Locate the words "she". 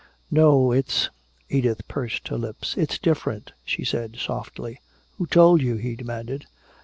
3.63-3.85